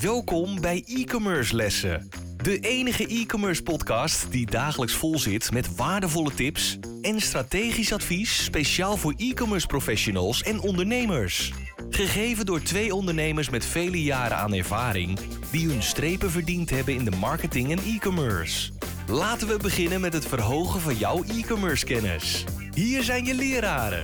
Welkom 0.00 0.60
bij 0.60 0.84
e-commerce 0.86 1.56
lessen. 1.56 2.08
De 2.36 2.58
enige 2.58 3.06
e-commerce 3.06 3.62
podcast 3.62 4.32
die 4.32 4.46
dagelijks 4.46 4.94
vol 4.94 5.18
zit 5.18 5.52
met 5.52 5.76
waardevolle 5.76 6.34
tips 6.34 6.78
en 7.02 7.20
strategisch 7.20 7.92
advies 7.92 8.44
speciaal 8.44 8.96
voor 8.96 9.14
e-commerce 9.16 9.66
professionals 9.66 10.42
en 10.42 10.60
ondernemers. 10.60 11.52
Gegeven 11.90 12.46
door 12.46 12.62
twee 12.62 12.94
ondernemers 12.94 13.50
met 13.50 13.64
vele 13.64 14.02
jaren 14.02 14.36
aan 14.36 14.54
ervaring 14.54 15.18
die 15.50 15.68
hun 15.68 15.82
strepen 15.82 16.30
verdiend 16.30 16.70
hebben 16.70 16.94
in 16.94 17.04
de 17.04 17.16
marketing 17.16 17.70
en 17.70 17.78
e-commerce. 17.78 18.72
Laten 19.10 19.48
we 19.48 19.56
beginnen 19.56 20.00
met 20.00 20.12
het 20.12 20.26
verhogen 20.26 20.80
van 20.80 20.94
jouw 20.94 21.24
e-commerce 21.24 21.84
kennis. 21.86 22.44
Hier 22.74 23.02
zijn 23.02 23.24
je 23.24 23.34
leraren, 23.34 24.02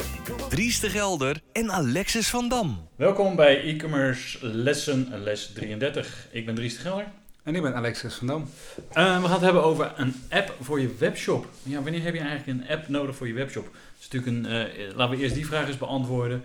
Dries 0.48 0.80
de 0.80 0.90
Gelder 0.90 1.40
en 1.52 1.70
Alexis 1.70 2.28
van 2.28 2.48
Dam. 2.48 2.88
Welkom 2.96 3.36
bij 3.36 3.62
e-commerce 3.62 4.46
lessen, 4.46 5.22
les 5.22 5.52
33. 5.52 6.26
Ik 6.30 6.46
ben 6.46 6.54
Dries 6.54 6.74
de 6.74 6.80
Gelder. 6.80 7.06
En 7.42 7.54
ik 7.54 7.62
ben 7.62 7.74
Alexis 7.74 8.14
van 8.14 8.26
Dam. 8.26 8.40
Uh, 8.42 8.46
we 8.94 9.22
gaan 9.22 9.32
het 9.32 9.40
hebben 9.40 9.64
over 9.64 9.92
een 9.96 10.14
app 10.30 10.56
voor 10.60 10.80
je 10.80 10.94
webshop. 10.98 11.46
Ja, 11.62 11.82
wanneer 11.82 12.02
heb 12.02 12.14
je 12.14 12.20
eigenlijk 12.20 12.60
een 12.60 12.76
app 12.76 12.88
nodig 12.88 13.16
voor 13.16 13.26
je 13.26 13.34
webshop? 13.34 13.64
Dat 13.64 13.72
is 14.00 14.08
natuurlijk 14.10 14.46
een, 14.46 14.52
uh, 14.80 14.96
laten 14.96 15.16
we 15.16 15.22
eerst 15.22 15.34
die 15.34 15.46
vraag 15.46 15.66
eens 15.66 15.78
beantwoorden. 15.78 16.42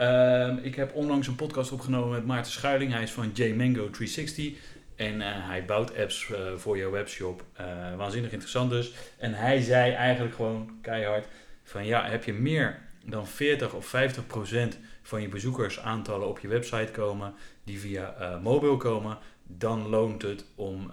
Uh, 0.00 0.48
ik 0.62 0.74
heb 0.74 0.94
onlangs 0.94 1.26
een 1.26 1.34
podcast 1.34 1.72
opgenomen 1.72 2.10
met 2.10 2.26
Maarten 2.26 2.52
Schuiling. 2.52 2.92
Hij 2.92 3.02
is 3.02 3.10
van 3.10 3.32
JMango360. 3.34 4.56
En 5.02 5.20
uh, 5.20 5.26
hij 5.26 5.64
bouwt 5.64 5.96
apps 5.96 6.28
uh, 6.28 6.38
voor 6.56 6.76
jouw 6.76 6.90
webshop. 6.90 7.44
Uh, 7.60 7.96
waanzinnig 7.96 8.32
interessant 8.32 8.70
dus. 8.70 8.92
En 9.18 9.34
hij 9.34 9.60
zei 9.60 9.92
eigenlijk 9.92 10.34
gewoon 10.34 10.78
keihard 10.82 11.26
van 11.62 11.86
ja, 11.86 12.08
heb 12.08 12.24
je 12.24 12.32
meer 12.32 12.78
dan 13.04 13.26
40 13.26 13.74
of 13.74 13.86
50 13.86 14.26
procent 14.26 14.78
van 15.02 15.22
je 15.22 15.28
bezoekersaantallen 15.28 16.28
op 16.28 16.38
je 16.38 16.48
website 16.48 16.92
komen 16.92 17.34
die 17.64 17.80
via 17.80 18.38
mobiel 18.42 18.76
komen, 18.76 19.18
dan 19.46 19.88
loont 19.88 20.22
het 20.22 20.44
om 20.54 20.90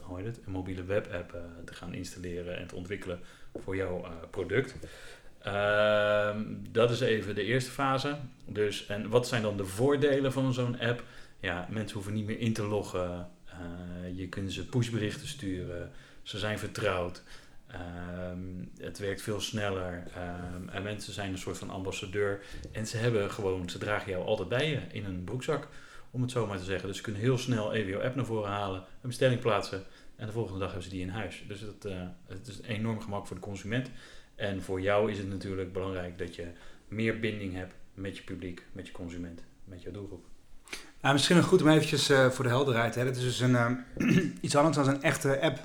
hoe 0.00 0.16
heet 0.16 0.26
het, 0.26 0.40
een 0.46 0.52
mobiele 0.52 0.84
webapp 0.84 1.36
te 1.64 1.74
gaan 1.74 1.94
installeren 1.94 2.58
en 2.58 2.66
te 2.66 2.74
ontwikkelen 2.74 3.20
voor 3.54 3.76
jouw 3.76 4.04
product. 4.30 4.74
Ehm, 5.38 6.42
dat 6.70 6.90
is 6.90 7.00
even 7.00 7.34
de 7.34 7.44
eerste 7.44 7.70
fase. 7.70 8.16
Dus, 8.46 8.86
en 8.86 9.08
wat 9.08 9.28
zijn 9.28 9.42
dan 9.42 9.56
de 9.56 9.64
voordelen 9.64 10.32
van 10.32 10.52
zo'n 10.52 10.80
app? 10.80 11.02
Ja, 11.42 11.66
mensen 11.70 11.94
hoeven 11.94 12.12
niet 12.14 12.26
meer 12.26 12.38
in 12.38 12.52
te 12.52 12.62
loggen. 12.62 13.30
Uh, 13.46 14.18
je 14.18 14.28
kunt 14.28 14.52
ze 14.52 14.66
pushberichten 14.66 15.28
sturen. 15.28 15.90
Ze 16.22 16.38
zijn 16.38 16.58
vertrouwd. 16.58 17.22
Um, 18.30 18.70
het 18.78 18.98
werkt 18.98 19.22
veel 19.22 19.40
sneller. 19.40 20.02
Um, 20.56 20.68
en 20.68 20.82
mensen 20.82 21.12
zijn 21.12 21.32
een 21.32 21.38
soort 21.38 21.58
van 21.58 21.70
ambassadeur. 21.70 22.44
En 22.72 22.86
ze 22.86 22.96
hebben 22.96 23.30
gewoon, 23.30 23.70
ze 23.70 23.78
dragen 23.78 24.10
jou 24.10 24.24
altijd 24.24 24.48
bij 24.48 24.70
je 24.70 24.80
in 24.92 25.04
een 25.04 25.24
broekzak. 25.24 25.68
Om 26.10 26.22
het 26.22 26.30
zo 26.30 26.46
maar 26.46 26.58
te 26.58 26.64
zeggen. 26.64 26.88
Dus 26.88 26.96
ze 26.96 27.02
kunnen 27.02 27.20
heel 27.20 27.38
snel 27.38 27.72
even 27.72 27.90
jouw 27.90 28.02
app 28.02 28.14
naar 28.14 28.24
voren 28.24 28.50
halen. 28.50 28.80
Een 28.80 29.08
bestelling 29.08 29.40
plaatsen. 29.40 29.82
En 30.16 30.26
de 30.26 30.32
volgende 30.32 30.58
dag 30.58 30.68
hebben 30.68 30.88
ze 30.88 30.94
die 30.94 31.02
in 31.02 31.08
huis. 31.08 31.44
Dus 31.48 31.60
dat, 31.60 31.92
uh, 31.92 32.02
het 32.26 32.48
is 32.48 32.60
enorm 32.60 33.00
gemak 33.00 33.26
voor 33.26 33.36
de 33.36 33.42
consument. 33.42 33.90
En 34.34 34.62
voor 34.62 34.80
jou 34.80 35.10
is 35.10 35.18
het 35.18 35.28
natuurlijk 35.28 35.72
belangrijk 35.72 36.18
dat 36.18 36.34
je 36.34 36.46
meer 36.88 37.20
binding 37.20 37.54
hebt 37.54 37.74
met 37.94 38.16
je 38.16 38.22
publiek, 38.22 38.64
met 38.72 38.86
je 38.86 38.92
consument, 38.92 39.44
met 39.64 39.82
jouw 39.82 39.92
doelgroep. 39.92 40.30
Misschien 41.10 41.42
goed 41.42 41.62
om 41.62 41.68
eventjes 41.68 42.10
uh, 42.10 42.30
voor 42.30 42.44
de 42.44 42.50
helderheid. 42.50 42.94
Het 42.94 43.16
is 43.16 43.22
dus 43.22 43.40
een, 43.40 43.50
uh, 43.96 44.26
iets 44.40 44.56
anders 44.56 44.76
dan 44.76 44.88
een 44.88 45.02
echte 45.02 45.40
app 45.40 45.58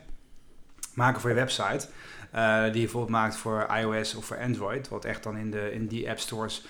maken 0.94 1.22
voor 1.22 1.30
je 1.30 1.36
website. 1.36 1.88
Uh, 2.36 2.64
die 2.64 2.74
je 2.74 2.80
bijvoorbeeld 2.80 3.10
maakt 3.12 3.36
voor 3.36 3.68
iOS 3.80 4.16
of 4.16 4.26
voor 4.26 4.40
Android. 4.40 4.90
Wat 4.90 5.06
echt 5.06 5.24
dan 5.24 5.38
in, 5.38 5.52
de, 5.52 5.72
in 5.74 5.88
die 5.88 6.10
app 6.10 6.20
stores 6.20 6.66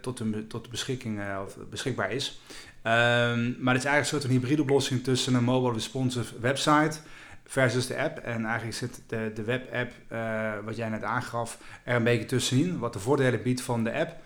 tot, 0.00 0.18
de, 0.18 0.46
tot 0.46 0.70
beschikking 0.70 1.20
of 1.44 1.56
beschikbaar 1.70 2.12
is. 2.12 2.40
Um, 2.84 3.56
maar 3.60 3.74
het 3.74 3.84
is 3.84 3.88
eigenlijk 3.88 3.98
een 3.98 4.04
soort 4.04 4.22
van 4.22 4.30
hybride 4.30 4.62
oplossing 4.62 5.04
tussen 5.04 5.34
een 5.34 5.44
mobile 5.44 5.72
responsive 5.72 6.40
website 6.40 6.98
versus 7.46 7.86
de 7.86 7.98
app. 7.98 8.18
En 8.18 8.44
eigenlijk 8.44 8.76
zit 8.76 9.02
de, 9.06 9.30
de 9.34 9.42
webapp, 9.42 9.92
wat 10.64 10.76
jij 10.76 10.88
net 10.88 11.02
aangaf, 11.02 11.58
er 11.84 11.96
een 11.96 12.04
beetje 12.04 12.24
tussenin. 12.24 12.78
Wat 12.78 12.92
de 12.92 12.98
voordelen 12.98 13.42
biedt 13.42 13.60
van 13.60 13.84
de 13.84 13.92
app, 13.92 14.16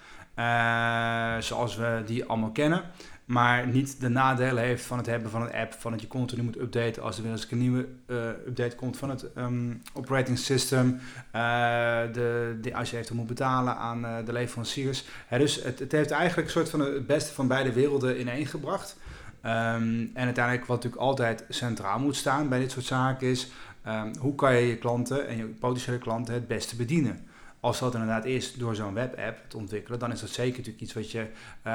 zoals 1.43 1.77
we 1.77 2.03
die 2.07 2.25
allemaal 2.25 2.53
kennen. 2.53 2.85
Maar 3.25 3.67
niet 3.67 4.01
de 4.01 4.09
nadelen 4.09 4.63
heeft 4.63 4.85
van 4.85 4.99
het 4.99 5.07
hebben 5.07 5.31
van 5.31 5.43
een 5.43 5.53
app, 5.53 5.73
van 5.73 5.91
dat 5.91 6.01
je 6.01 6.07
continu 6.07 6.43
moet 6.43 6.59
updaten 6.59 7.03
als 7.03 7.17
er 7.17 7.23
weer 7.23 7.33
eens 7.33 7.51
een 7.51 7.59
nieuwe 7.59 7.87
uh, 8.07 8.29
update 8.29 8.77
komt 8.77 8.97
van 8.97 9.11
het 9.11 9.27
um, 9.37 9.83
operating 9.95 10.39
system. 10.39 11.01
de, 11.33 12.59
de, 12.61 12.75
als 12.75 12.91
je 12.91 12.99
even 12.99 13.17
moet 13.17 13.27
betalen 13.27 13.77
aan 13.77 14.25
de 14.25 14.33
leveranciers. 14.33 15.05
Dus 15.31 15.63
het, 15.63 15.79
het 15.79 15.93
heeft 15.93 16.11
eigenlijk 16.11 16.47
een 16.47 16.55
soort 16.55 16.71
van 16.71 16.81
het 16.81 17.07
beste 17.07 17.35
van 17.35 17.49
beide 17.49 17.73
werelden 17.73 18.21
ineengebracht. 18.21 18.97
Um, 19.45 20.11
en 20.15 20.25
uiteindelijk 20.25 20.67
wat 20.67 20.77
natuurlijk 20.77 21.03
altijd 21.03 21.45
centraal 21.49 21.99
moet 21.99 22.17
staan 22.17 22.49
bij 22.49 22.59
dit 22.59 22.71
soort 22.71 22.85
zaken 22.85 23.29
is... 23.29 23.49
Um, 23.87 24.13
hoe 24.19 24.35
kan 24.35 24.55
je 24.55 24.67
je 24.67 24.77
klanten 24.77 25.29
en 25.29 25.37
je 25.37 25.45
potentiële 25.45 25.99
klanten 25.99 26.35
het 26.35 26.47
beste 26.47 26.77
bedienen? 26.77 27.27
Als 27.61 27.79
dat 27.79 27.93
inderdaad 27.95 28.25
is 28.25 28.55
door 28.55 28.75
zo'n 28.75 28.95
webapp 28.95 29.39
te 29.49 29.57
ontwikkelen... 29.57 29.99
dan 29.99 30.13
is 30.13 30.21
dat 30.21 30.31
zeker 30.31 30.57
natuurlijk 30.57 30.83
iets 30.83 30.93
wat 30.93 31.11
je 31.11 31.27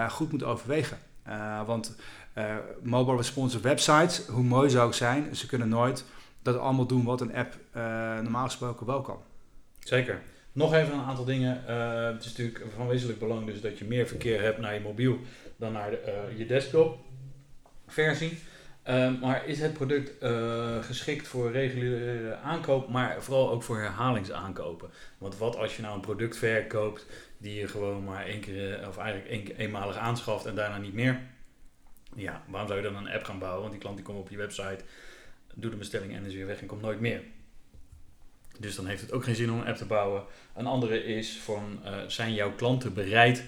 goed 0.09 0.31
moet 0.31 0.43
overwegen. 0.43 0.97
Uh, 1.29 1.65
want 1.65 1.95
uh, 2.37 2.55
mobile 2.81 3.17
responsive 3.17 3.63
websites, 3.63 4.27
hoe 4.27 4.43
mooi 4.43 4.69
zou 4.69 4.85
ook 4.85 4.93
zijn... 4.93 5.35
ze 5.35 5.47
kunnen 5.47 5.69
nooit 5.69 6.05
dat 6.41 6.57
allemaal 6.57 6.85
doen 6.85 7.03
wat 7.03 7.21
een 7.21 7.35
app 7.35 7.57
normaal 8.21 8.45
gesproken 8.45 8.85
wel 8.85 9.01
kan. 9.01 9.17
Zeker. 9.79 10.21
Nog 10.51 10.73
even 10.73 10.93
een 10.93 11.03
aantal 11.05 11.25
dingen. 11.25 11.63
het 12.13 12.25
is 12.25 12.37
natuurlijk 12.37 12.65
van 12.75 12.87
wezenlijk 12.87 13.19
belang 13.19 13.45
dus 13.45 13.61
dat 13.61 13.77
je 13.77 13.85
meer 13.85 14.07
verkeer 14.07 14.41
hebt 14.41 14.59
naar 14.59 14.73
je 14.73 14.79
mobiel 14.79 15.19
dan 15.57 15.71
naar 15.71 15.91
je 16.37 16.45
desktop 16.45 16.97
versie. 17.87 18.39
Uh, 18.89 19.19
maar 19.21 19.45
is 19.45 19.59
het 19.59 19.73
product 19.73 20.23
uh, 20.23 20.83
geschikt 20.83 21.27
voor 21.27 21.51
reguliere 21.51 22.35
aankoop, 22.35 22.89
maar 22.89 23.23
vooral 23.23 23.49
ook 23.51 23.63
voor 23.63 23.77
herhalingsaankopen? 23.77 24.89
Want 25.17 25.37
wat 25.37 25.55
als 25.55 25.75
je 25.75 25.81
nou 25.81 25.95
een 25.95 26.01
product 26.01 26.37
verkoopt 26.37 27.05
die 27.37 27.59
je 27.59 27.67
gewoon 27.67 28.03
maar 28.03 28.25
één 28.25 28.39
keer, 28.39 28.87
of 28.87 28.97
eigenlijk 28.97 29.29
één, 29.29 29.57
eenmalig 29.57 29.95
aanschaft 29.95 30.45
en 30.45 30.55
daarna 30.55 30.77
niet 30.77 30.93
meer? 30.93 31.21
Ja, 32.15 32.43
waarom 32.47 32.67
zou 32.67 32.81
je 32.81 32.91
dan 32.91 32.95
een 32.95 33.11
app 33.11 33.23
gaan 33.23 33.39
bouwen? 33.39 33.59
Want 33.59 33.71
die 33.71 33.81
klant 33.81 33.95
die 33.95 34.05
komt 34.05 34.19
op 34.19 34.29
je 34.29 34.37
website, 34.37 34.83
doet 35.53 35.71
de 35.71 35.77
bestelling 35.77 36.15
en 36.15 36.25
is 36.25 36.33
weer 36.33 36.47
weg 36.47 36.61
en 36.61 36.67
komt 36.67 36.81
nooit 36.81 36.99
meer. 36.99 37.21
Dus 38.59 38.75
dan 38.75 38.85
heeft 38.85 39.01
het 39.01 39.11
ook 39.11 39.23
geen 39.23 39.35
zin 39.35 39.51
om 39.51 39.59
een 39.59 39.67
app 39.67 39.77
te 39.77 39.85
bouwen. 39.85 40.23
Een 40.55 40.67
andere 40.67 41.03
is 41.03 41.37
van, 41.37 41.79
uh, 41.85 41.97
zijn 42.07 42.33
jouw 42.33 42.51
klanten 42.51 42.93
bereid? 42.93 43.43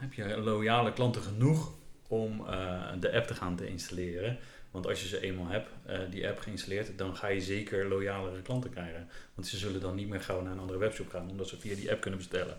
heb 0.00 0.12
je 0.12 0.36
loyale 0.36 0.92
klanten 0.92 1.22
genoeg 1.22 1.72
om 2.08 2.40
uh, 2.40 2.82
de 3.00 3.12
app 3.12 3.26
te 3.26 3.34
gaan 3.34 3.56
te 3.56 3.68
installeren. 3.68 4.38
Want 4.70 4.86
als 4.86 5.02
je 5.02 5.08
ze 5.08 5.20
eenmaal 5.20 5.48
hebt, 5.48 5.68
uh, 5.88 5.98
die 6.10 6.28
app 6.28 6.38
geïnstalleerd, 6.38 6.98
dan 6.98 7.16
ga 7.16 7.26
je 7.28 7.40
zeker 7.40 7.88
loyalere 7.88 8.42
klanten 8.42 8.70
krijgen. 8.70 9.08
Want 9.34 9.46
ze 9.46 9.56
zullen 9.56 9.80
dan 9.80 9.94
niet 9.94 10.08
meer 10.08 10.20
gauw 10.20 10.42
naar 10.42 10.52
een 10.52 10.58
andere 10.58 10.78
webshop 10.78 11.08
gaan, 11.08 11.30
omdat 11.30 11.48
ze 11.48 11.60
via 11.60 11.74
die 11.74 11.90
app 11.90 12.00
kunnen 12.00 12.18
bestellen. 12.18 12.56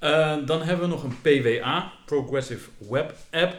Uh, 0.00 0.46
dan 0.46 0.62
hebben 0.62 0.88
we 0.88 0.94
nog 0.94 1.04
een 1.04 1.20
PWA, 1.20 1.92
Progressive 2.06 2.70
Web 2.78 3.14
App. 3.30 3.56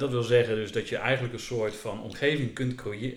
dat 0.00 0.10
wil 0.10 0.22
zeggen 0.22 0.54
dus 0.54 0.72
dat 0.72 0.88
je 0.88 0.96
eigenlijk 0.96 1.34
een 1.34 1.40
soort 1.40 1.74
van 1.76 2.02
omgeving 2.02 2.52
kunt 2.52 2.74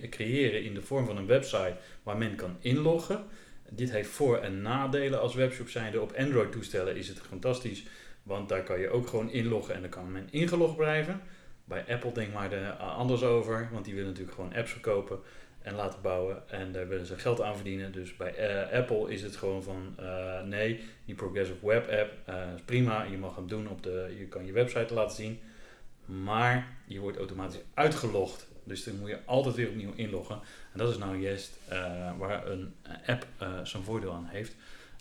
creëren 0.09 0.63
in 0.63 0.73
de 0.73 0.81
vorm 0.81 1.05
van 1.05 1.17
een 1.17 1.27
website 1.27 1.75
waar 2.03 2.17
men 2.17 2.35
kan 2.35 2.57
inloggen. 2.59 3.23
Dit 3.69 3.91
heeft 3.91 4.09
voor- 4.09 4.37
en 4.37 4.61
nadelen 4.61 5.21
als 5.21 5.35
webshop 5.35 5.69
zijnde. 5.69 6.01
Op 6.01 6.13
Android 6.17 6.51
toestellen 6.51 6.95
is 6.95 7.07
het 7.07 7.19
fantastisch 7.19 7.83
want 8.23 8.49
daar 8.49 8.63
kan 8.63 8.79
je 8.79 8.89
ook 8.89 9.07
gewoon 9.07 9.31
inloggen 9.31 9.75
en 9.75 9.81
dan 9.81 9.89
kan 9.89 10.11
men 10.11 10.27
ingelogd 10.31 10.75
blijven. 10.75 11.21
Bij 11.63 11.85
Apple 11.89 12.11
denk 12.11 12.33
maar 12.33 12.49
de, 12.49 12.71
anders 12.77 13.23
over, 13.23 13.69
want 13.71 13.85
die 13.85 13.93
willen 13.93 14.09
natuurlijk 14.09 14.35
gewoon 14.35 14.55
apps 14.55 14.71
verkopen 14.71 15.19
en 15.61 15.75
laten 15.75 16.01
bouwen. 16.01 16.49
En 16.49 16.71
daar 16.71 16.87
willen 16.87 17.05
ze 17.05 17.17
geld 17.17 17.41
aan 17.41 17.55
verdienen. 17.55 17.91
Dus 17.91 18.15
bij 18.15 18.67
uh, 18.69 18.77
Apple 18.77 19.11
is 19.11 19.21
het 19.21 19.35
gewoon 19.35 19.63
van 19.63 19.95
uh, 19.99 20.41
nee, 20.41 20.83
die 21.05 21.15
Progressive 21.15 21.65
Web 21.65 21.89
App 21.89 22.35
is 22.55 22.61
prima. 22.65 23.03
Je 23.03 23.17
mag 23.17 23.35
hem 23.35 23.47
doen 23.47 23.69
op 23.69 23.83
de, 23.83 24.15
je 24.17 24.25
kan 24.25 24.45
je 24.45 24.51
website 24.51 24.93
laten 24.93 25.15
zien. 25.15 25.39
Maar 26.05 26.77
je 26.85 26.99
wordt 26.99 27.17
automatisch 27.17 27.59
uitgelogd. 27.73 28.47
Dus 28.63 28.83
dan 28.83 28.99
moet 28.99 29.09
je 29.09 29.19
altijd 29.25 29.55
weer 29.55 29.69
opnieuw 29.69 29.93
inloggen. 29.95 30.39
En 30.71 30.79
dat 30.79 30.89
is 30.89 30.97
nou 30.97 31.17
juist 31.17 31.59
waar 32.17 32.47
een 32.47 32.75
app 33.05 33.25
zijn 33.63 33.83
voordeel 33.83 34.13
aan 34.13 34.27
heeft. 34.31 34.55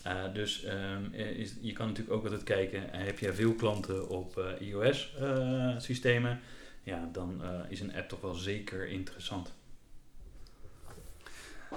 Uh, 0.06 0.12
dus 0.33 0.65
um, 0.65 1.12
is, 1.12 1.55
je 1.61 1.73
kan 1.73 1.87
natuurlijk 1.87 2.17
ook 2.17 2.25
altijd 2.25 2.43
kijken, 2.43 2.83
heb 2.91 3.19
je 3.19 3.33
veel 3.33 3.55
klanten 3.55 4.09
op 4.09 4.56
iOS-systemen, 4.59 6.41
ja, 6.83 7.09
dan 7.12 7.43
is 7.69 7.81
een 7.81 7.95
app 7.95 8.09
toch 8.09 8.21
wel 8.21 8.35
zeker 8.35 8.89
interessant. 8.89 9.53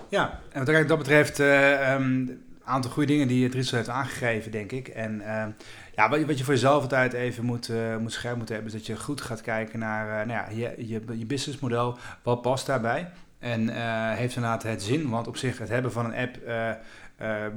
Ja, 0.10 0.40
en 0.52 0.66
wat 0.66 0.88
dat 0.88 0.98
betreft, 0.98 1.40
een 1.40 1.92
um, 2.02 2.44
aantal 2.64 2.92
goede 2.92 3.08
dingen 3.08 3.28
die 3.28 3.50
Dries 3.50 3.72
heeft 3.72 3.90
aangegeven, 3.90 4.52
denk 4.52 4.72
ik. 4.72 4.88
En 4.88 5.22
ehm, 5.22 5.50
ja, 5.96 6.10
wat, 6.10 6.38
je 6.38 6.44
voor 6.44 6.54
jezelf 6.54 6.82
altijd 6.82 7.14
even 7.14 7.46
moet, 7.46 7.72
moet 8.00 8.12
scherp 8.14 8.36
moeten 8.36 8.56
hebben, 8.56 8.74
is 8.74 8.80
dat 8.80 8.88
je 8.88 9.04
goed 9.04 9.22
gaat 9.22 9.42
kijken 9.42 9.80
naar 9.80 10.26
nou 10.28 10.40
ja, 10.40 10.74
je, 10.78 10.88
je, 11.18 11.26
businessmodel, 11.26 11.98
wat 12.24 12.42
past 12.42 12.66
daarbij. 12.66 13.12
En 13.40 13.70
heeft 14.16 14.36
inderdaad 14.36 14.64
het 14.64 14.84
zin, 14.84 15.10
want 15.10 15.28
op 15.28 15.38
zich 15.38 15.58
het 15.58 15.70
hebben 15.70 15.92
van 15.92 16.06
een 16.06 16.16
app 16.16 16.38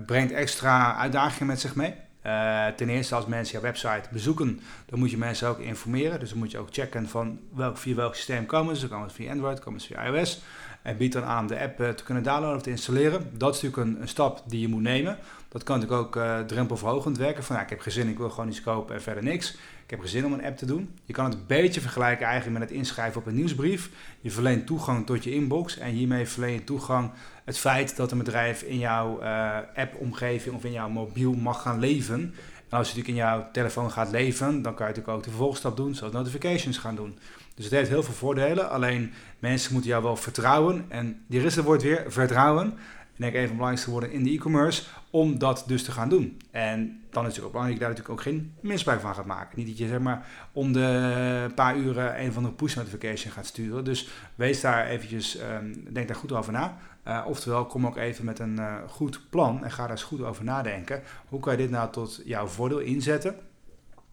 brengt 0.07 0.33
extra 0.33 0.97
uitdagingen 0.97 1.47
met 1.47 1.61
zich 1.61 1.75
mee. 1.75 1.95
Uh, 2.27 2.67
ten 2.67 2.89
eerste, 2.89 3.15
als 3.15 3.27
mensen 3.27 3.53
jouw 3.53 3.63
website 3.63 4.09
bezoeken, 4.11 4.61
dan 4.87 4.99
moet 4.99 5.11
je 5.11 5.17
mensen 5.17 5.49
ook 5.49 5.59
informeren. 5.59 6.21
Dus 6.21 6.29
dan 6.29 6.39
moet 6.39 6.51
je 6.51 6.59
ook 6.59 6.69
checken 6.71 7.09
van 7.09 7.41
welk, 7.55 7.77
via 7.79 7.95
welk 7.95 8.15
systeem 8.15 8.47
komen 8.47 8.77
ze. 8.77 8.89
Komen 8.89 9.11
ze 9.11 9.17
via 9.17 9.31
Android, 9.31 9.61
komen 9.61 9.81
ze 9.81 9.87
via 9.87 10.07
iOS. 10.07 10.43
En 10.83 10.97
biedt 10.97 11.13
dan 11.13 11.25
aan 11.25 11.47
de 11.47 11.61
app 11.61 11.81
uh, 11.81 11.89
te 11.89 12.05
kunnen 12.05 12.23
downloaden 12.23 12.57
of 12.57 12.63
te 12.63 12.71
installeren. 12.71 13.31
Dat 13.33 13.55
is 13.55 13.63
natuurlijk 13.63 14.01
een, 14.01 14.09
stap 14.09 14.43
die 14.47 14.61
je 14.61 14.69
moet 14.69 14.83
nemen. 14.83 15.19
Dat 15.49 15.63
kan 15.63 15.81
natuurlijk 15.81 16.17
ook 16.17 16.47
drempelverhogend 16.47 17.19
werken. 17.19 17.45
Van 17.45 17.57
ja, 17.57 17.63
ik 17.63 17.71
heb 17.71 17.81
geen 17.81 17.93
zin, 17.93 18.09
ik 18.09 18.19
wil 18.19 18.31
gewoon 18.31 18.49
iets 18.49 18.61
kopen 18.61 18.95
en 18.95 19.03
verder 19.03 19.23
niks. 19.23 19.57
Ik 19.85 19.91
heb 19.91 20.01
geen 20.01 20.09
zin 20.09 20.25
om 20.27 20.33
een 20.33 20.45
app 20.45 20.57
te 20.57 20.67
doen. 20.67 20.95
Je 21.05 21.13
kan 21.13 21.25
het 21.25 21.35
een 21.35 21.47
beetje 21.47 21.81
vergelijken 21.81 22.27
eigenlijk 22.27 22.59
met 22.59 22.69
het 22.69 22.79
inschrijven 22.79 23.21
op 23.21 23.27
een 23.27 23.35
nieuwsbrief. 23.35 23.91
Je 24.21 24.31
verleent 24.31 24.67
toegang 24.67 25.07
tot 25.07 25.25
je 25.25 25.35
inbox 25.35 25.79
en 25.79 25.91
hiermee 25.91 26.27
verleen 26.27 26.53
je 26.53 26.65
toegang 26.65 27.11
het 27.45 27.59
feit 27.59 27.97
dat 27.97 28.11
een 28.11 28.19
bedrijf 28.19 28.63
in 28.63 28.79
jouw 28.79 29.23
uh, 29.23 29.57
app-omgeving 29.75 30.55
of 30.55 30.65
in 30.65 30.73
jouw 30.73 30.89
mobiel 30.89 31.33
mag 31.33 31.63
gaan 31.63 31.79
leven. 31.79 32.35
En 32.69 32.79
als 32.79 32.91
je 32.91 32.97
natuurlijk 32.97 33.09
in 33.09 33.31
jouw 33.31 33.49
telefoon 33.53 33.91
gaat 33.91 34.11
leven, 34.11 34.63
dan 34.63 34.75
kan 34.75 34.87
je 34.87 34.93
natuurlijk 34.93 35.09
ook 35.09 35.23
de 35.23 35.31
vervolgstap 35.31 35.77
doen, 35.77 35.95
zoals 35.95 36.13
notifications 36.13 36.79
gaan 36.79 36.97
doen. 36.97 37.19
Dus 37.55 37.65
het 37.65 37.75
heeft 37.75 37.89
heel 37.89 38.03
veel 38.03 38.15
voordelen, 38.15 38.71
alleen 38.71 39.13
mensen 39.39 39.73
moeten 39.73 39.91
jou 39.91 40.03
wel 40.03 40.17
vertrouwen. 40.17 40.85
En 40.89 41.25
hier 41.29 41.45
is 41.45 41.57
het 41.57 41.65
woord 41.65 41.83
weer, 41.83 42.05
vertrouwen 42.09 42.79
ik 43.15 43.21
denk 43.21 43.35
een 43.35 43.41
van 43.41 43.49
de 43.49 43.55
belangrijkste 43.55 43.91
woorden 43.91 44.13
in 44.13 44.23
de 44.23 44.31
e-commerce, 44.31 44.83
om 45.11 45.39
dat 45.39 45.65
dus 45.67 45.83
te 45.83 45.93
gaan 45.93 46.09
doen. 46.09 46.41
En 46.51 47.03
dan 47.11 47.27
is 47.27 47.37
het 47.37 47.45
ook 47.45 47.51
belangrijk 47.51 47.81
dat 47.81 47.89
je 47.89 47.95
daar 47.95 48.05
natuurlijk 48.05 48.11
ook 48.11 48.35
geen 48.35 48.55
misbruik 48.61 49.01
van 49.01 49.15
gaat 49.15 49.27
maken. 49.27 49.59
Niet 49.59 49.67
dat 49.67 49.79
je 49.79 49.87
zeg 49.87 49.99
maar 49.99 50.27
om 50.53 50.73
de 50.73 51.51
paar 51.55 51.77
uren 51.77 52.21
een 52.21 52.33
van 52.33 52.43
de 52.43 52.53
push 52.53 52.75
notification 52.75 53.33
gaat 53.33 53.47
sturen. 53.47 53.85
Dus 53.85 54.09
wees 54.35 54.61
daar 54.61 54.87
eventjes, 54.87 55.41
um, 55.41 55.93
denk 55.93 56.09
daar 56.09 56.17
goed 56.17 56.33
over 56.33 56.53
na. 56.53 56.77
Uh, 57.09 57.25
oftewel, 57.27 57.67
kom 57.67 57.87
ook 57.87 57.97
even 57.97 58.25
met 58.25 58.39
een 58.39 58.57
uh, 58.57 58.75
goed 58.89 59.21
plan 59.31 59.65
en 59.65 59.71
ga 59.71 59.83
daar 59.83 59.91
eens 59.91 60.03
goed 60.03 60.23
over 60.23 60.45
nadenken. 60.45 61.03
Hoe 61.29 61.41
kan 61.41 61.53
je 61.53 61.59
dit 61.59 61.71
nou 61.71 61.93
tot 61.93 62.23
jouw 62.25 62.47
voordeel 62.47 62.79
inzetten? 62.79 63.37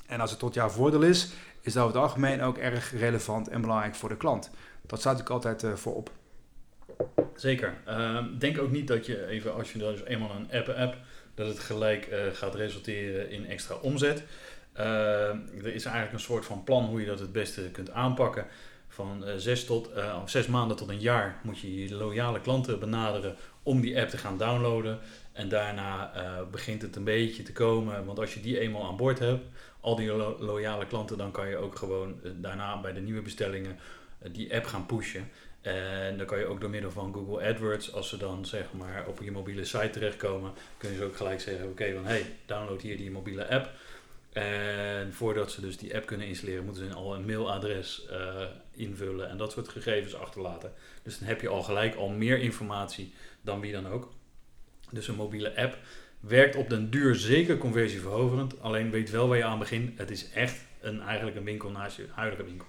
En 0.06 0.20
als 0.20 0.30
het 0.30 0.40
tot 0.40 0.54
jouw 0.54 0.70
voordeel 0.70 1.02
is, 1.02 1.34
is 1.62 1.74
dat 1.74 1.84
over 1.84 1.96
het 1.96 2.04
algemeen 2.04 2.42
ook 2.42 2.58
erg 2.58 2.92
relevant 2.98 3.48
en 3.48 3.62
belangrijk 3.62 3.96
voor 3.96 4.10
de 4.10 4.18
klant. 4.18 4.52
Dat 4.86 5.00
staat 5.00 5.18
natuurlijk 5.18 5.46
altijd 5.46 5.64
uh, 5.64 5.78
voorop. 5.78 6.12
Zeker. 7.42 7.74
Uh, 7.88 8.24
denk 8.38 8.60
ook 8.60 8.72
niet 8.72 8.88
dat 8.88 9.06
je 9.06 9.28
even, 9.28 9.54
als 9.54 9.72
je 9.72 9.80
dus 9.80 10.04
eenmaal 10.04 10.32
een 10.32 10.52
app 10.52 10.68
hebt, 10.68 10.96
dat 11.36 11.48
het 11.48 11.60
gelijk 11.60 12.08
uh, 12.08 12.20
gaat 12.34 12.56
resulteren 12.56 13.30
in 13.30 13.46
extra 13.46 13.76
omzet. 13.76 14.24
Uh, 14.78 14.84
er 15.30 15.74
is 15.74 15.86
eigenlijk 15.86 16.14
een 16.14 16.20
soort 16.20 16.46
van 16.46 16.64
plan 16.64 16.86
hoe 16.86 17.00
je 17.00 17.06
dat 17.06 17.20
het 17.20 17.32
beste 17.32 17.62
kunt 17.62 17.92
aanpakken. 17.92 18.46
Van 18.88 19.24
uh, 19.28 19.34
zes, 19.38 19.66
tot, 19.66 19.90
uh, 19.96 20.26
zes 20.26 20.48
maanden 20.48 20.78
tot 20.78 20.90
een 20.90 21.00
jaar 21.00 21.40
moet 21.44 21.60
je 21.60 21.84
je 21.84 21.96
loyale 21.96 22.42
klanten 22.42 22.80
benaderen 22.80 23.36
om 23.64 23.82
die 23.82 24.00
app 24.00 24.10
te 24.10 24.18
gaan 24.18 24.38
downloaden. 24.38 25.00
En 25.32 25.50
daarna 25.50 26.12
begint 26.52 26.82
het 26.82 26.96
een 26.96 27.04
beetje 27.04 27.44
te 27.44 27.54
komen. 27.54 28.06
Want 28.06 28.20
als 28.20 28.34
je 28.34 28.42
die 28.42 28.60
eenmaal 28.60 28.88
aan 28.88 28.98
boord 28.98 29.20
hebt, 29.20 29.46
al 29.80 29.96
die 29.96 30.08
lo 30.08 30.38
loyale 30.40 30.88
klanten, 30.88 31.18
dan 31.18 31.32
kan 31.32 31.50
je 31.50 31.58
ook 31.58 31.76
gewoon 31.76 32.20
daarna 32.36 32.82
bij 32.82 32.94
de 32.94 33.02
nieuwe 33.02 33.22
bestellingen 33.22 33.80
die 34.32 34.56
app 34.56 34.66
gaan 34.66 34.86
pushen. 34.86 35.30
En 35.62 36.18
dan 36.18 36.26
kan 36.26 36.40
je 36.40 36.46
ook 36.46 36.62
door 36.62 36.70
middel 36.70 36.92
van 36.92 37.14
Google 37.14 37.48
AdWords, 37.48 37.94
als 37.94 38.10
ze 38.10 38.18
dan 38.18 38.46
zeg 38.46 38.74
maar 38.74 39.08
op 39.08 39.22
je 39.22 39.32
mobiele 39.32 39.66
site 39.66 39.90
terechtkomen, 39.90 40.54
kun 40.78 40.90
je 40.90 40.96
ze 40.96 41.04
ook 41.04 41.16
gelijk 41.16 41.42
zeggen: 41.42 41.70
Oké, 41.70 41.94
van 41.94 42.06
hey, 42.06 42.26
download 42.46 42.82
hier 42.82 42.98
die 42.98 43.12
mobiele 43.12 43.48
app. 43.50 43.70
En 44.32 45.14
voordat 45.14 45.52
ze 45.52 45.62
dus 45.62 45.78
die 45.78 45.96
app 45.96 46.06
kunnen 46.06 46.28
installeren, 46.28 46.66
moeten 46.66 46.88
ze 46.88 46.94
al 46.94 47.16
een 47.16 47.26
mailadres 47.26 48.06
uh, 48.12 48.44
invullen 48.72 49.30
en 49.30 49.38
dat 49.38 49.52
soort 49.52 49.68
gegevens 49.68 50.16
achterlaten. 50.16 50.74
Dus 51.04 51.20
dan 51.20 51.28
heb 51.28 51.42
je 51.42 51.48
al 51.48 51.64
gelijk 51.64 51.96
al 51.96 52.10
meer 52.10 52.40
informatie 52.40 53.14
dan 53.42 53.60
wie 53.60 53.72
dan 53.72 53.88
ook. 53.88 54.14
Dus 54.92 55.08
een 55.08 55.16
mobiele 55.16 55.56
app 55.56 55.78
werkt 56.20 56.56
op 56.56 56.70
den 56.70 56.90
duur 56.90 57.16
zeker 57.16 57.58
conversieverhogend. 57.58 58.62
Alleen 58.62 58.92
weet 58.92 59.10
wel 59.10 59.28
waar 59.28 59.38
je 59.38 59.44
aan 59.44 59.60
begint. 59.60 59.98
Het 59.98 60.12
is 60.12 60.32
echt 60.32 60.66
een, 60.82 61.02
eigenlijk 61.02 61.38
een 61.38 61.44
winkel 61.44 61.72
naast 61.72 61.98
je 61.98 62.06
huidige 62.12 62.44
winkel. 62.44 62.68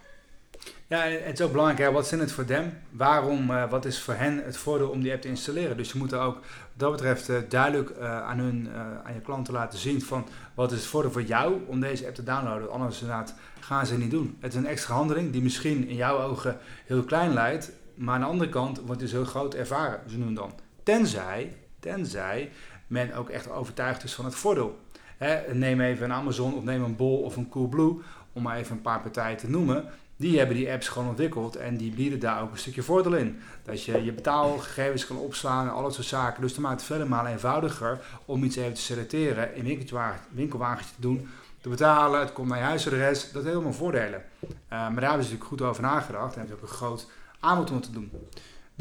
Ja, 0.93 1.03
het 1.03 1.38
is 1.38 1.44
ook 1.44 1.53
belangrijk, 1.53 1.93
wat 1.93 2.05
is 2.05 2.11
het 2.11 2.32
voor 2.32 2.44
them? 2.44 2.73
Waarom, 2.91 3.50
uh, 3.50 3.70
wat 3.70 3.85
is 3.85 4.00
voor 4.00 4.14
hen 4.14 4.44
het 4.44 4.56
voordeel 4.56 4.88
om 4.88 5.03
die 5.03 5.12
app 5.12 5.23
te 5.23 5.29
installeren? 5.29 5.76
Dus 5.76 5.93
je 5.93 5.99
moet 5.99 6.14
ook 6.14 6.35
wat 6.35 6.43
dat 6.75 6.91
betreft 6.91 7.29
uh, 7.29 7.37
duidelijk 7.49 7.91
uh, 7.99 8.23
aan, 8.23 8.38
hun, 8.38 8.69
aan 9.05 9.14
je 9.14 9.20
klanten 9.20 9.53
laten 9.53 9.79
zien 9.79 10.03
van 10.03 10.26
wat 10.55 10.73
is 10.73 10.79
het 10.79 10.87
voordeel 10.87 11.11
voor 11.11 11.23
jou 11.23 11.61
om 11.67 11.81
deze 11.81 12.06
app 12.06 12.14
te 12.14 12.23
downloaden. 12.23 12.70
Anders 12.70 13.03
gaan 13.61 13.87
ze 13.87 13.99
niet 13.99 14.11
doen. 14.11 14.37
Het 14.41 14.53
is 14.53 14.59
een 14.59 14.67
extra 14.67 14.94
handeling 14.94 15.32
die 15.32 15.43
misschien 15.43 15.88
in 15.88 15.94
jouw 15.94 16.19
ogen 16.19 16.59
heel 16.87 17.03
klein 17.03 17.32
lijkt, 17.32 17.73
maar 17.94 18.14
aan 18.14 18.20
de 18.20 18.26
andere 18.26 18.50
kant 18.50 18.81
wordt 18.81 19.00
dus 19.00 19.12
heel 19.12 19.25
groot 19.25 19.55
ervaren, 19.55 20.00
zo 20.11 20.17
noemen 20.17 20.35
dan. 20.35 20.53
Tenzij, 20.82 21.56
tenzij 21.81 22.50
men 22.87 23.14
ook 23.14 23.29
echt 23.29 23.50
overtuigd 23.50 24.05
is 24.05 24.14
van 24.14 24.25
het 24.25 24.35
voordeel. 24.35 24.79
Neem 25.53 25.81
even 25.81 26.05
een 26.05 26.12
Amazon 26.12 26.55
of 26.55 26.64
neem 26.64 26.82
een 26.82 26.97
Bol 26.97 27.19
of 27.19 27.37
een 27.37 27.49
Coolblue, 27.49 27.99
om 28.32 28.43
maar 28.43 28.56
even 28.56 28.76
een 28.76 28.82
paar 28.82 29.00
partijen 29.00 29.37
te 29.37 29.50
noemen 29.50 29.85
die 30.22 30.38
hebben 30.38 30.56
die 30.56 30.70
apps 30.70 30.88
gewoon 30.88 31.08
ontwikkeld 31.08 31.56
en 31.56 31.76
die 31.76 31.92
bieden 31.92 32.20
daar 32.20 32.42
ook 32.42 32.50
een 32.50 32.58
stukje 32.58 32.82
voordeel 32.82 33.14
in. 33.14 33.40
Dat 33.64 33.84
je 33.84 34.04
je 34.04 34.12
betaalgegevens 34.12 35.06
kan 35.06 35.16
opslaan 35.16 35.66
en 35.66 35.72
al 35.72 35.82
dat 35.82 35.94
soort 35.94 36.06
zaken. 36.06 36.42
Dus 36.42 36.52
dat 36.52 36.60
maakt 36.60 36.80
het 36.80 36.84
vele 36.84 37.04
malen 37.04 37.32
eenvoudiger 37.32 38.00
om 38.24 38.44
iets 38.44 38.56
even 38.56 38.74
te 38.74 38.80
selecteren, 38.80 39.54
in 39.54 39.64
winkelwagentje 40.32 40.94
te 40.94 41.00
doen, 41.00 41.28
te 41.60 41.69
betalen, 41.69 42.20
het 42.20 42.32
komt 42.32 42.48
naar 42.48 42.58
je 42.58 42.64
huisadres. 42.64 43.22
Dat 43.22 43.32
heeft 43.32 43.46
helemaal 43.46 43.72
voordelen. 43.72 44.22
Uh, 44.40 44.50
maar 44.69 44.78
daar 44.78 44.90
hebben 44.90 45.26
ze 45.26 45.32
natuurlijk 45.32 45.44
goed 45.44 45.62
over 45.62 45.82
nagedacht 45.82 46.34
en 46.34 46.38
hebben 46.38 46.58
ze 46.58 46.64
ook 46.64 46.70
een 46.70 46.76
groot 46.76 47.06
aanbod 47.40 47.70
om 47.70 47.80
te 47.80 47.92
doen. 47.92 48.10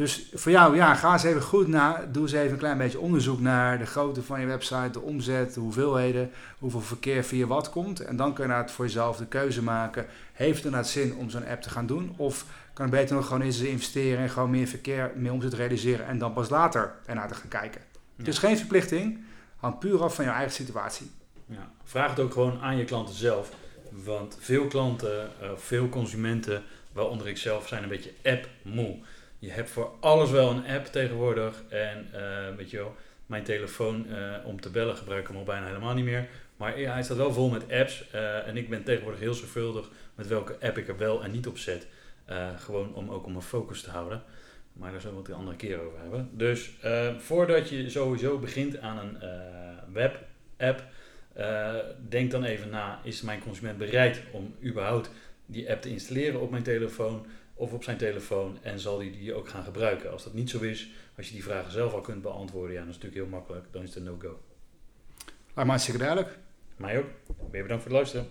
Dus 0.01 0.25
voor 0.33 0.51
jou, 0.51 0.75
ja, 0.75 0.95
ga 0.95 1.13
eens 1.13 1.23
even 1.23 1.41
goed 1.41 1.67
na. 1.67 2.05
Doe 2.11 2.21
eens 2.21 2.31
even 2.31 2.51
een 2.51 2.57
klein 2.57 2.77
beetje 2.77 2.99
onderzoek 2.99 3.39
naar 3.39 3.77
de 3.77 3.85
grootte 3.85 4.23
van 4.23 4.39
je 4.39 4.45
website, 4.45 4.89
de 4.91 4.99
omzet, 4.99 5.53
de 5.53 5.59
hoeveelheden, 5.59 6.31
hoeveel 6.59 6.81
verkeer 6.81 7.23
via 7.23 7.45
wat 7.45 7.69
komt. 7.69 7.99
En 7.99 8.15
dan 8.15 8.33
kun 8.33 8.47
je 8.47 8.53
het 8.53 8.71
voor 8.71 8.85
jezelf 8.85 9.17
de 9.17 9.25
keuze 9.25 9.63
maken. 9.63 10.05
Heeft 10.33 10.63
het 10.63 10.71
nou 10.71 10.85
zin 10.85 11.15
om 11.15 11.29
zo'n 11.29 11.45
app 11.45 11.61
te 11.61 11.69
gaan 11.69 11.85
doen? 11.85 12.13
Of 12.17 12.45
kan 12.73 12.85
het 12.85 12.95
beter 12.95 13.15
nog 13.15 13.25
gewoon 13.25 13.41
eens 13.41 13.59
investeren 13.59 14.19
en 14.19 14.29
gewoon 14.29 14.49
meer 14.49 14.67
verkeer, 14.67 15.11
meer 15.15 15.31
omzet 15.31 15.53
realiseren 15.53 16.05
en 16.05 16.17
dan 16.17 16.33
pas 16.33 16.49
later 16.49 16.93
ernaar 17.05 17.27
te 17.27 17.35
gaan 17.35 17.49
kijken? 17.49 17.81
Ja. 18.15 18.23
Dus 18.23 18.37
geen 18.37 18.57
verplichting, 18.57 19.23
hangt 19.57 19.79
puur 19.79 20.03
af 20.03 20.15
van 20.15 20.25
jouw 20.25 20.33
eigen 20.33 20.53
situatie. 20.53 21.11
Ja. 21.45 21.71
Vraag 21.83 22.09
het 22.09 22.19
ook 22.19 22.33
gewoon 22.33 22.59
aan 22.61 22.77
je 22.77 22.85
klanten 22.85 23.15
zelf. 23.15 23.51
Want 23.89 24.37
veel 24.39 24.67
klanten, 24.67 25.29
uh, 25.41 25.49
veel 25.55 25.89
consumenten, 25.89 26.63
waaronder 26.91 27.27
ik 27.27 27.37
zelf, 27.37 27.67
zijn 27.67 27.83
een 27.83 27.89
beetje 27.89 28.13
app-moe 28.23 28.99
je 29.41 29.51
hebt 29.51 29.69
voor 29.69 29.91
alles 29.99 30.29
wel 30.29 30.49
een 30.49 30.67
app 30.67 30.85
tegenwoordig. 30.85 31.63
En 31.69 32.07
uh, 32.13 32.55
weet 32.57 32.69
je 32.69 32.77
wel, 32.77 32.95
mijn 33.25 33.43
telefoon 33.43 34.05
uh, 34.09 34.35
om 34.45 34.61
te 34.61 34.69
bellen 34.69 34.95
gebruik 34.95 35.21
ik 35.21 35.27
hem 35.27 35.37
al 35.37 35.43
bijna 35.43 35.65
helemaal 35.65 35.93
niet 35.93 36.05
meer. 36.05 36.27
Maar 36.57 36.77
hij 36.77 37.03
staat 37.03 37.17
wel 37.17 37.33
vol 37.33 37.49
met 37.49 37.71
apps. 37.71 38.05
Uh, 38.15 38.47
en 38.47 38.57
ik 38.57 38.69
ben 38.69 38.83
tegenwoordig 38.83 39.19
heel 39.19 39.33
zorgvuldig 39.33 39.89
met 40.15 40.27
welke 40.27 40.55
app 40.61 40.77
ik 40.77 40.87
er 40.87 40.97
wel 40.97 41.23
en 41.23 41.31
niet 41.31 41.47
op 41.47 41.57
zet. 41.57 41.87
gewoon 42.57 42.95
om 42.95 43.09
ook 43.09 43.25
om 43.25 43.31
mijn 43.31 43.43
focus 43.43 43.81
te 43.81 43.89
houden. 43.89 44.23
Maar 44.73 44.91
daar 44.91 45.01
zullen 45.01 45.15
we 45.15 45.21
het 45.21 45.31
een 45.31 45.37
andere 45.37 45.57
keer 45.57 45.81
over 45.81 45.99
hebben. 45.99 46.29
Dus 46.33 46.71
voordat 47.17 47.69
je 47.69 47.89
sowieso 47.89 48.37
begint 48.37 48.79
aan 48.79 48.97
een 48.97 49.17
web-app, 49.93 50.83
denk 52.09 52.31
dan 52.31 52.43
even 52.43 52.69
na: 52.69 52.99
is 53.03 53.21
mijn 53.21 53.41
consument 53.41 53.77
bereid 53.77 54.21
om 54.31 54.55
überhaupt 54.63 55.11
die 55.45 55.71
app 55.71 55.81
te 55.81 55.89
installeren 55.89 56.41
op 56.41 56.51
mijn 56.51 56.63
telefoon? 56.63 57.25
Of 57.61 57.73
op 57.73 57.83
zijn 57.83 57.97
telefoon 57.97 58.57
en 58.61 58.79
zal 58.79 58.99
hij 58.99 59.11
die 59.11 59.33
ook 59.33 59.49
gaan 59.49 59.63
gebruiken. 59.63 60.11
Als 60.11 60.23
dat 60.23 60.33
niet 60.33 60.49
zo 60.49 60.59
is, 60.59 60.89
als 61.17 61.27
je 61.27 61.33
die 61.33 61.43
vragen 61.43 61.71
zelf 61.71 61.93
al 61.93 62.01
kunt 62.01 62.21
beantwoorden, 62.21 62.73
ja, 62.73 62.79
dat 62.79 62.89
is 62.89 62.95
natuurlijk 62.95 63.21
heel 63.21 63.31
makkelijk, 63.31 63.65
dan 63.71 63.81
is 63.81 63.87
het 63.87 63.97
een 63.97 64.03
no-go. 64.03 64.39
Maar 65.53 65.65
hartstikke 65.65 65.99
duidelijk. 65.99 66.37
Mij 66.75 66.97
ook. 66.97 67.05
Weer 67.51 67.61
bedankt 67.61 67.83
voor 67.83 67.91
het 67.91 68.01
luisteren. 68.01 68.27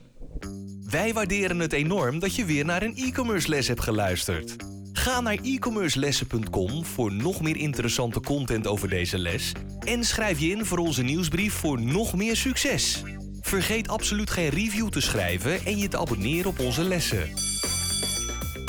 Wij 0.91 1.13
waarderen 1.13 1.59
het 1.59 1.73
enorm 1.73 2.19
dat 2.19 2.35
je 2.35 2.45
weer 2.45 2.65
naar 2.65 2.83
een 2.83 2.97
e-commerce 2.97 3.49
les 3.49 3.69
hebt 3.69 3.81
geluisterd. 3.81 4.57
Ga 4.93 5.21
naar 5.21 5.39
e-commercelessen.com 5.43 6.85
voor 6.85 7.13
nog 7.13 7.43
meer 7.43 7.57
interessante 7.57 8.21
content 8.21 8.67
over 8.67 8.89
deze 8.89 9.19
les 9.19 9.53
en 9.81 10.05
schrijf 10.05 10.41
je 10.41 10.49
in 10.49 10.65
voor 10.65 10.79
onze 10.79 11.03
nieuwsbrief 11.03 11.55
voor 11.55 11.81
nog 11.81 12.15
meer 12.15 12.37
succes. 12.37 13.03
Vergeet 13.41 13.89
absoluut 13.89 14.31
geen 14.31 14.49
review 14.49 14.89
te 14.89 15.01
schrijven 15.01 15.65
en 15.65 15.79
je 15.79 15.89
te 15.89 15.99
abonneren 15.99 16.51
op 16.51 16.59
onze 16.59 16.83
lessen. 16.83 17.50